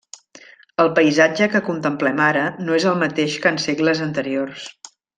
[0.83, 4.69] El paisatge que contemplem ara no és el mateix que en segles anteriors.